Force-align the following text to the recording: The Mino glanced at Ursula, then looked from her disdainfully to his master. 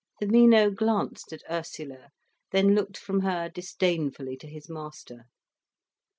The 0.19 0.25
Mino 0.25 0.71
glanced 0.71 1.31
at 1.31 1.43
Ursula, 1.47 2.09
then 2.51 2.73
looked 2.73 2.97
from 2.97 3.19
her 3.19 3.49
disdainfully 3.49 4.35
to 4.37 4.47
his 4.47 4.67
master. 4.67 5.25